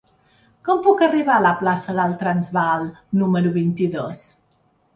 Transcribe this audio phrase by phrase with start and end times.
[0.69, 2.89] Com puc arribar a la plaça del Transvaal
[3.23, 4.27] número vint-i-dos?